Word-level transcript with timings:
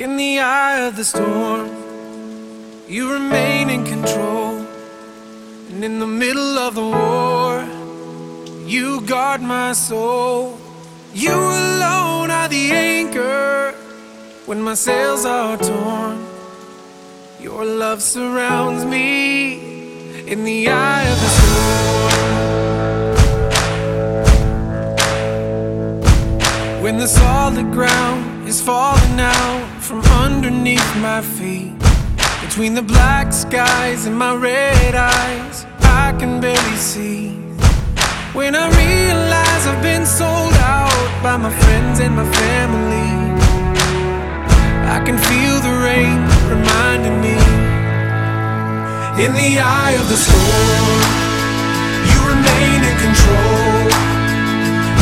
In 0.00 0.16
the 0.16 0.38
eye 0.38 0.86
of 0.86 0.96
the 0.96 1.04
storm, 1.04 1.68
you 2.88 3.12
remain 3.12 3.68
in 3.68 3.84
control. 3.84 4.56
And 5.68 5.84
in 5.84 5.98
the 5.98 6.06
middle 6.06 6.56
of 6.58 6.74
the 6.74 6.88
war, 7.00 7.66
you 8.66 9.02
guard 9.02 9.42
my 9.42 9.74
soul. 9.74 10.58
You 11.12 11.34
alone 11.34 12.30
are 12.30 12.48
the 12.48 12.72
anchor 12.72 13.74
when 14.46 14.62
my 14.62 14.72
sails 14.72 15.26
are 15.26 15.58
torn. 15.58 16.24
Your 17.38 17.66
love 17.66 18.00
surrounds 18.00 18.86
me 18.86 20.22
in 20.26 20.44
the 20.44 20.70
eye 20.70 21.04
of 21.12 21.20
the 21.24 21.28
storm. 21.38 22.14
When 26.82 26.96
the 26.96 27.06
solid 27.06 27.70
ground 27.70 28.29
is 28.50 28.60
falling 28.60 29.20
out 29.20 29.80
from 29.80 30.00
underneath 30.26 30.90
my 30.96 31.22
feet, 31.22 31.72
between 32.44 32.74
the 32.74 32.82
black 32.82 33.32
skies 33.32 34.06
and 34.06 34.16
my 34.18 34.34
red 34.34 34.92
eyes, 34.96 35.64
I 35.82 36.12
can 36.18 36.40
barely 36.40 36.76
see. 36.76 37.28
When 38.38 38.56
I 38.56 38.66
realize 38.84 39.62
I've 39.70 39.80
been 39.80 40.04
sold 40.04 40.54
out 40.78 41.10
by 41.22 41.36
my 41.36 41.52
friends 41.62 42.00
and 42.00 42.16
my 42.16 42.28
family, 42.42 43.12
I 44.96 44.98
can 45.06 45.16
feel 45.30 45.56
the 45.68 45.74
rain 45.86 46.18
reminding 46.50 47.16
me. 47.26 47.38
In 49.24 49.32
the 49.42 49.52
eye 49.62 49.94
of 50.02 50.06
the 50.12 50.18
storm, 50.26 50.86
you 52.10 52.18
remain 52.34 52.78
in 52.90 52.96
control. 53.06 53.84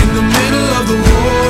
In 0.02 0.08
the 0.18 0.26
middle 0.36 0.68
of 0.78 0.84
the 0.92 0.98
war, 1.08 1.47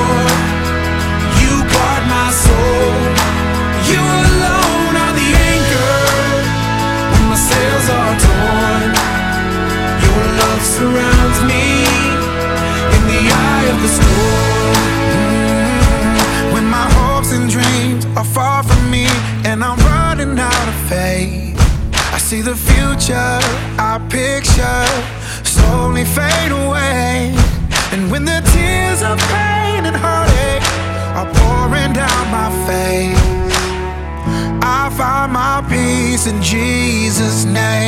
love 10.59 10.67
surrounds 10.67 11.41
me 11.43 11.85
in 12.95 13.03
the 13.13 13.23
eye 13.31 13.67
of 13.73 13.79
the 13.85 13.91
storm. 13.99 14.75
Mm, 16.05 16.53
when 16.55 16.65
my 16.65 16.87
hopes 16.99 17.33
and 17.33 17.49
dreams 17.51 18.05
are 18.17 18.25
far 18.25 18.63
from 18.63 18.91
me 18.91 19.07
and 19.45 19.63
I'm 19.63 19.79
running 19.93 20.39
out 20.39 20.69
of 20.73 20.79
faith, 20.89 21.57
I 22.15 22.19
see 22.19 22.43
the 22.43 22.57
future 22.57 23.39
I 23.91 24.01
picture 24.09 24.85
slowly 25.45 26.05
fade 26.05 26.53
away. 26.53 27.35
And 27.93 28.11
when 28.11 28.25
the 28.25 28.41
tears 28.53 29.03
of 29.03 29.19
pain 29.35 29.87
and 29.89 29.97
heartache 29.97 30.67
are 31.19 31.31
pouring 31.39 31.93
down 31.93 32.25
my 32.39 32.51
face, 32.69 33.19
I 34.63 34.91
find 34.99 35.33
my 35.33 35.65
peace 35.69 36.27
in 36.27 36.43
Jesus' 36.43 37.45
name. 37.45 37.88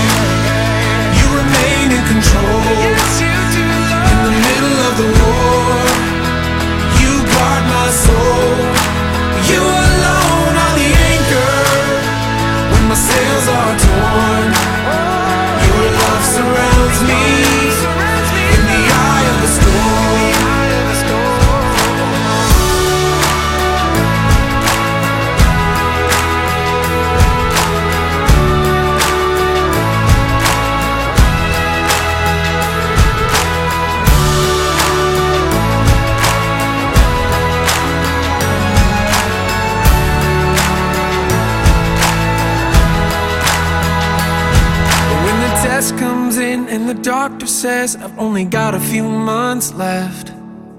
and 46.71 46.87
the 46.87 46.93
doctor 46.93 47.45
says 47.45 47.97
I've 47.97 48.17
only 48.17 48.45
got 48.45 48.73
a 48.73 48.79
few 48.79 49.03
months 49.03 49.73
left, 49.73 50.31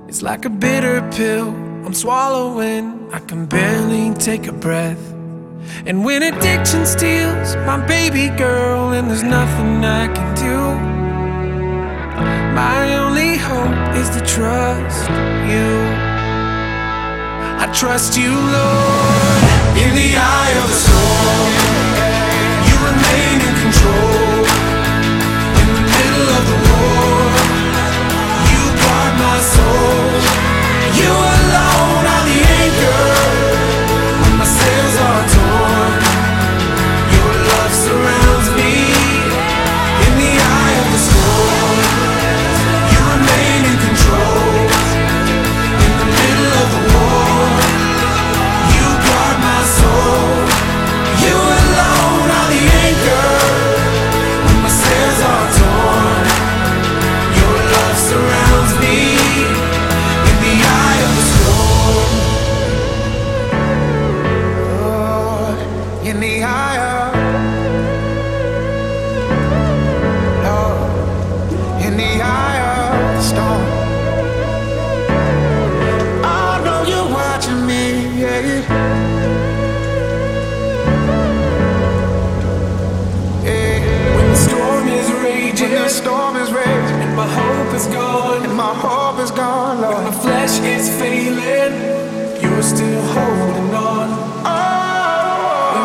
it's 0.09 0.23
like 0.23 0.47
a 0.47 0.51
bitter 0.51 1.07
pill 1.13 1.51
I'm 1.85 1.93
swallowing. 1.93 3.13
I 3.13 3.19
can 3.19 3.45
barely 3.45 4.15
take 4.15 4.47
a 4.47 4.53
breath. 4.53 5.13
And 5.85 6.05
when 6.05 6.23
addiction 6.23 6.87
steals 6.87 7.57
my 7.67 7.85
baby 7.87 8.29
girl 8.39 8.93
and 8.93 9.11
there's 9.11 9.23
nothing 9.23 9.85
I 9.85 10.07
can 10.07 10.35
do, 10.35 10.59
my 12.55 12.95
only 12.95 13.37
hope 13.37 13.97
is 13.97 14.09
to 14.17 14.21
trust 14.25 15.11
you. 15.51 15.71
I 17.63 17.71
trust 17.75 18.17
you, 18.17 18.31
Lord, 18.31 19.43
in 19.85 19.95
the 19.95 20.17
eye 20.17 20.55
of 20.63 20.69
the 20.71 20.75
storm. 20.75 21.92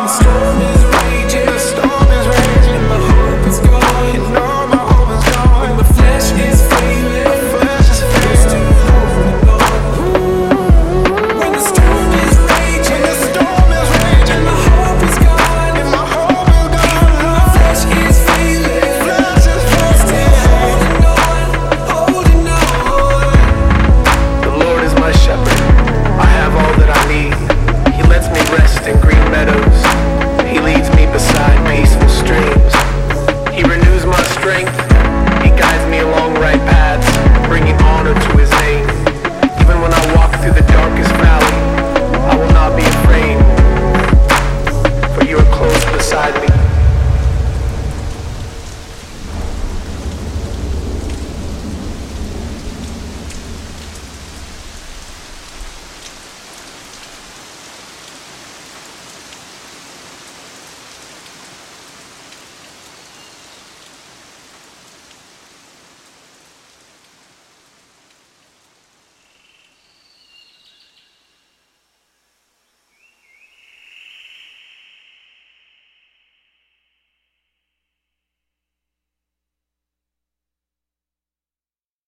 When 0.08 0.47